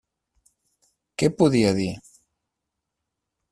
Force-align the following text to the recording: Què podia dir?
Què 1.23 1.29
podia 1.43 1.75
dir? 1.81 1.91